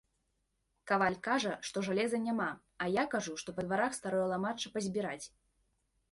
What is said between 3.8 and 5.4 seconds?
старое ламачча пазбіраць.